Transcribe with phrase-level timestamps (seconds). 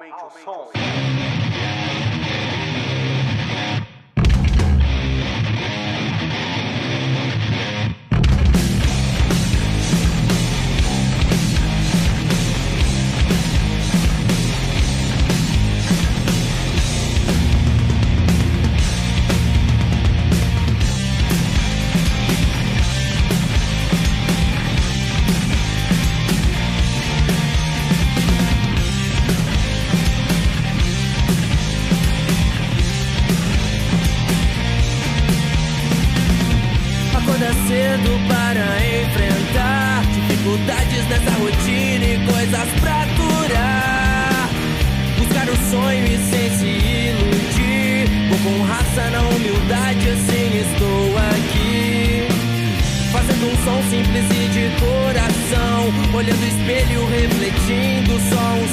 [0.00, 1.49] Aumente o som.
[38.28, 44.48] Para enfrentar dificuldades nessa rotina e coisas pra aturar.
[45.18, 48.08] Buscar o sonho e sem se iludir.
[48.30, 52.28] Vou com raça na humildade, assim estou aqui.
[53.12, 55.92] Fazendo um som simples e de coração.
[56.14, 58.68] Olhando o espelho, refletindo, só um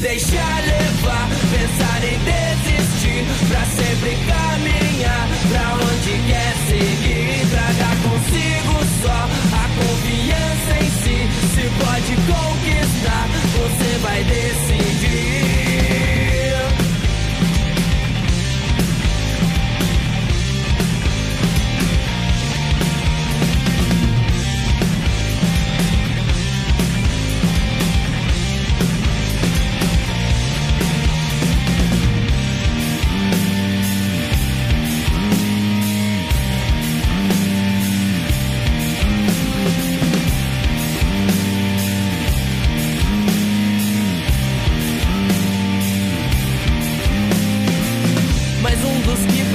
[0.00, 3.24] deixar levar, pensar em desistir.
[3.48, 7.46] Pra sempre caminhar pra onde quer seguir.
[7.50, 11.18] Traga consigo só a confiança em si.
[11.54, 14.79] Se pode conquistar, você vai decidir.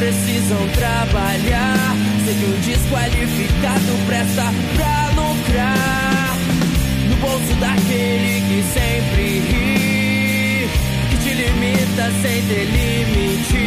[0.05, 1.95] Precisam trabalhar.
[2.25, 6.37] Sei que um desqualificado presta pra lucrar.
[7.09, 10.69] No bolso daquele que sempre ri,
[11.09, 13.65] que te limita sem ter limite.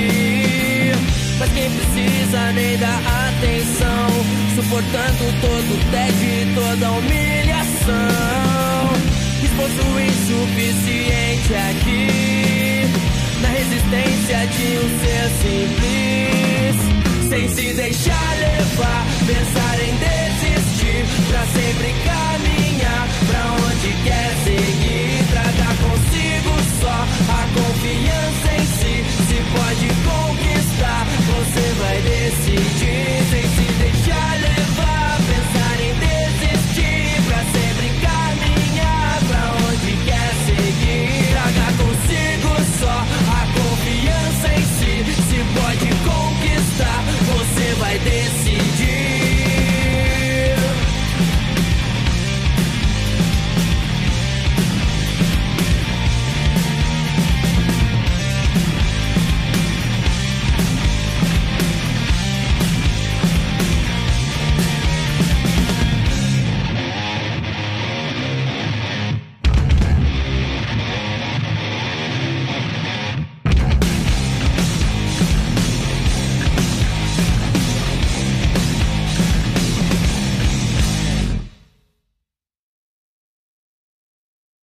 [1.41, 4.06] Mas quem precisa nem dá atenção,
[4.55, 7.97] suportando todo o tédio e toda a humilhação.
[9.43, 12.68] Esforço insuficiente aqui
[13.41, 16.76] na resistência de um ser simples,
[17.28, 22.57] sem se deixar levar, pensar em desistir, pra sempre caminhar